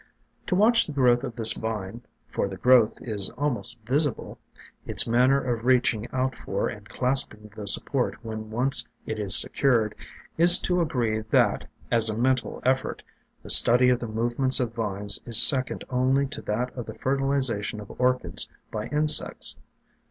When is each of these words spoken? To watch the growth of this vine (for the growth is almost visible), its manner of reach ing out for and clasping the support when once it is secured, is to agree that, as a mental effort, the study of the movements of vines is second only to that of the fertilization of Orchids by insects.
To 0.47 0.55
watch 0.55 0.87
the 0.87 0.93
growth 0.93 1.23
of 1.23 1.35
this 1.35 1.53
vine 1.53 2.01
(for 2.27 2.47
the 2.47 2.57
growth 2.57 2.99
is 3.03 3.29
almost 3.37 3.77
visible), 3.85 4.39
its 4.83 5.05
manner 5.05 5.39
of 5.39 5.63
reach 5.63 5.93
ing 5.93 6.07
out 6.11 6.33
for 6.33 6.67
and 6.69 6.89
clasping 6.89 7.51
the 7.55 7.67
support 7.67 8.15
when 8.25 8.49
once 8.49 8.83
it 9.05 9.19
is 9.19 9.35
secured, 9.35 9.93
is 10.39 10.57
to 10.63 10.81
agree 10.81 11.19
that, 11.29 11.69
as 11.91 12.09
a 12.09 12.17
mental 12.17 12.63
effort, 12.65 13.03
the 13.43 13.51
study 13.51 13.89
of 13.89 13.99
the 13.99 14.07
movements 14.07 14.59
of 14.59 14.73
vines 14.73 15.21
is 15.27 15.39
second 15.39 15.83
only 15.91 16.25
to 16.25 16.41
that 16.41 16.75
of 16.75 16.87
the 16.87 16.95
fertilization 16.95 17.79
of 17.79 17.91
Orchids 17.99 18.49
by 18.71 18.87
insects. 18.87 19.55